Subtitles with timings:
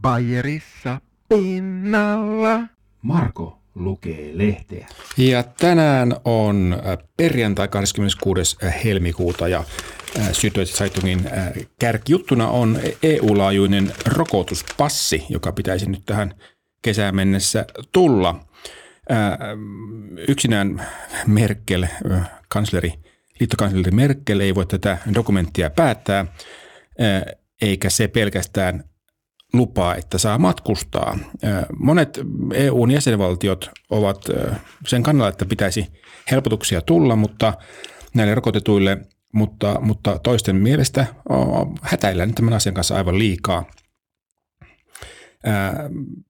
[0.00, 2.60] Bayerissa pinnalla.
[3.02, 4.88] Marko lukee lehteä.
[5.16, 8.56] Ja tänään on äh, perjantai 26.
[8.84, 9.64] helmikuuta ja
[10.18, 16.34] äh, Süddeutsche Zeitungin äh, kärkijuttuna on EU-laajuinen rokotuspassi, joka pitäisi nyt tähän
[16.82, 18.44] kesään mennessä tulla.
[20.28, 20.86] Yksinään
[21.26, 21.86] Merkel,
[22.48, 22.94] kansleri,
[23.40, 26.26] liittokansleri Merkel ei voi tätä dokumenttia päättää,
[27.62, 28.84] eikä se pelkästään
[29.54, 31.18] lupaa, että saa matkustaa.
[31.78, 32.20] Monet
[32.54, 34.24] EUn jäsenvaltiot ovat
[34.86, 35.86] sen kannalla, että pitäisi
[36.30, 37.52] helpotuksia tulla, mutta
[38.14, 38.98] näille rokotetuille,
[39.32, 41.06] mutta, mutta toisten mielestä
[41.82, 43.64] hätäillään tämän asian kanssa aivan liikaa.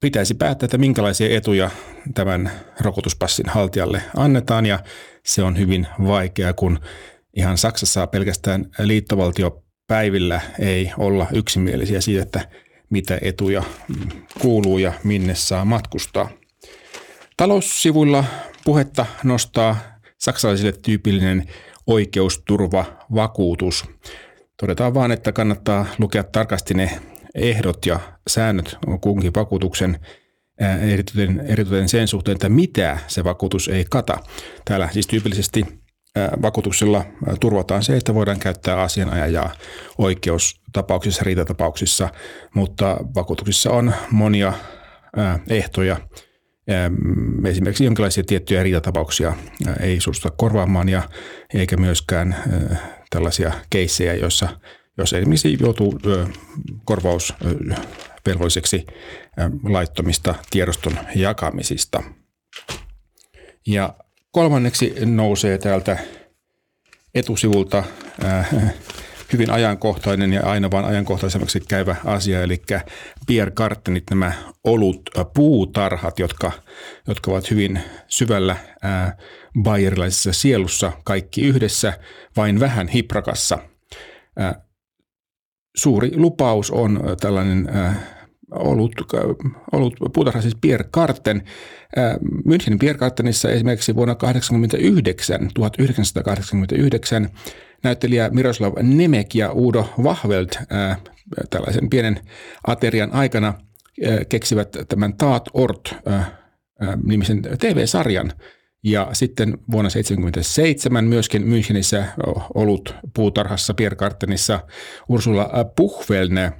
[0.00, 1.70] Pitäisi päättää, että minkälaisia etuja
[2.14, 2.50] tämän
[2.80, 4.78] rokotuspassin haltijalle annetaan ja
[5.24, 6.78] se on hyvin vaikea, kun
[7.36, 12.48] ihan Saksassa pelkästään liittovaltiopäivillä ei olla yksimielisiä siitä, että–
[12.94, 13.62] mitä etuja
[14.40, 16.28] kuuluu ja minne saa matkustaa.
[17.36, 18.24] Taloussivuilla
[18.64, 19.76] puhetta nostaa
[20.18, 21.46] saksalaisille tyypillinen
[21.86, 23.84] oikeusturvavakuutus.
[24.56, 27.00] Todetaan vaan, että kannattaa lukea tarkasti ne
[27.34, 29.98] ehdot ja säännöt kunkin vakuutuksen
[31.48, 34.18] erityisen, sen suhteen, että mitä se vakuutus ei kata.
[34.64, 35.83] Täällä siis tyypillisesti
[36.42, 37.04] vakuutuksella
[37.40, 39.52] turvataan se, että voidaan käyttää asianajajaa
[39.98, 42.08] oikeustapauksissa, riitatapauksissa,
[42.54, 44.52] mutta vakuutuksissa on monia
[45.48, 45.96] ehtoja.
[47.48, 49.34] Esimerkiksi jonkinlaisia tiettyjä riitatapauksia
[49.80, 51.02] ei suostuta korvaamaan ja
[51.54, 52.36] eikä myöskään
[53.10, 54.48] tällaisia keissejä, joissa
[54.98, 55.98] jos esimerkiksi joutuu
[56.84, 58.86] korvausvelvolliseksi
[59.62, 62.02] laittomista tiedoston jakamisista.
[63.66, 63.94] Ja
[64.34, 65.98] Kolmanneksi nousee täältä
[67.14, 67.84] etusivulta
[68.24, 68.50] äh,
[69.32, 72.62] hyvin ajankohtainen ja aina vaan ajankohtaisemmaksi käyvä asia, eli
[73.54, 74.32] Kartenit, nämä
[74.64, 76.52] olut äh, puutarhat, jotka,
[77.08, 79.12] jotka ovat hyvin syvällä äh,
[79.62, 81.98] bayerilaisessa sielussa, kaikki yhdessä,
[82.36, 83.58] vain vähän hiprakassa.
[84.40, 84.54] Äh,
[85.76, 87.96] suuri lupaus on tällainen äh,
[88.50, 88.92] ollut,
[89.72, 91.42] ollut puutarha siis Pierre Karten.
[92.44, 97.28] Münchenin Pierre Kartenissa esimerkiksi vuonna 1989, 1989
[97.82, 100.48] näyttelijä Miroslav Nemek ja Udo Vahveld
[101.50, 102.20] tällaisen pienen
[102.66, 103.54] aterian aikana
[104.28, 105.94] keksivät tämän Taat Ort
[107.04, 108.32] nimisen TV-sarjan.
[108.82, 112.04] Ja sitten vuonna 1977 myöskin Münchenissä
[112.54, 114.60] ollut puutarhassa Pierre Kartenissa
[115.08, 116.52] Ursula Puchvelne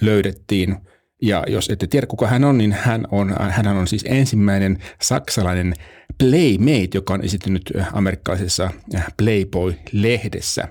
[0.00, 0.76] löydettiin–
[1.22, 5.74] ja jos ette tiedä, kuka hän on, niin hän on, hän on siis ensimmäinen saksalainen
[6.18, 8.70] Playmate, joka on esittynyt amerikkalaisessa
[9.16, 10.68] Playboy-lehdessä.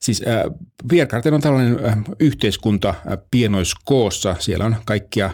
[0.00, 4.36] Siis äh, on tällainen äh, yhteiskunta äh, pienoiskoossa.
[4.38, 5.30] Siellä on kaikkia,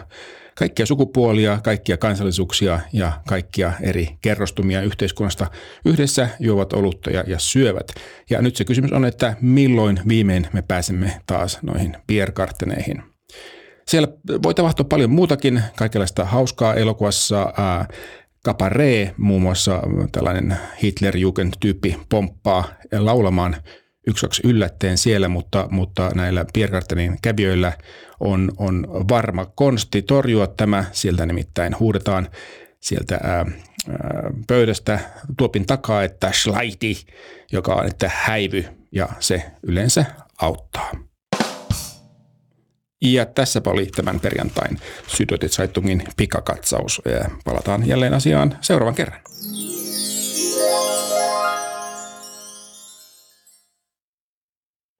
[0.55, 5.47] kaikkia sukupuolia, kaikkia kansallisuuksia ja kaikkia eri kerrostumia yhteiskunnasta
[5.85, 7.87] yhdessä juovat olutta ja, ja syövät.
[8.29, 13.03] Ja nyt se kysymys on, että milloin viimein me pääsemme taas noihin pierkarteneihin.
[13.89, 14.07] Siellä
[14.43, 17.53] voi tapahtua paljon muutakin, kaikenlaista hauskaa elokuvassa.
[17.57, 17.87] Ää,
[18.45, 22.63] Cabaret, muun muassa tällainen Hitlerjugend-tyyppi pomppaa
[22.99, 23.55] laulamaan
[24.07, 27.73] yksi kaksi yllätteen siellä, mutta, mutta näillä Pierkartenin kävijöillä
[28.19, 30.85] on, on varma konsti torjua tämä.
[30.91, 32.27] Sieltä nimittäin huudetaan
[32.79, 33.45] sieltä ää, ää,
[34.47, 34.99] pöydästä
[35.37, 37.05] tuopin takaa, että schleiti,
[37.51, 40.05] joka on, että häivy, ja se yleensä
[40.41, 40.91] auttaa.
[43.01, 47.01] Ja tässä oli tämän perjantain Sydotit Zeitungin pikakatsaus.
[47.45, 49.19] Palataan jälleen asiaan seuraavan kerran.